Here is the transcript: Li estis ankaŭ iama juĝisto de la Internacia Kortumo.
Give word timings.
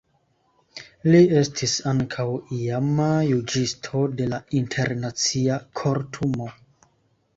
Li 1.15 1.19
estis 1.41 1.75
ankaŭ 1.91 2.25
iama 2.59 3.11
juĝisto 3.27 4.03
de 4.21 4.27
la 4.33 4.41
Internacia 4.63 5.63
Kortumo. 5.83 6.49